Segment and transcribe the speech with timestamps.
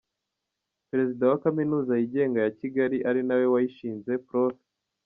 [0.89, 4.55] Perezida wa kaminuza yigenga ya Kigali ari nawe wayishinze, prof.